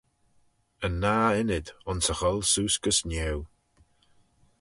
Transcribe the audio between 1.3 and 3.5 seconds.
ynnyd, ayns e gholl seose gys niau.